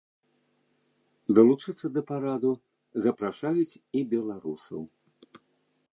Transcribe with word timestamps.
Далучыцца 1.39 1.87
да 1.97 2.01
параду 2.11 2.51
запрашаюць 3.07 3.79
і 4.01 4.05
беларусаў. 4.15 4.81